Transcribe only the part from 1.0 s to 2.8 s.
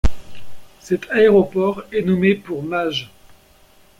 aéroport est nommé pour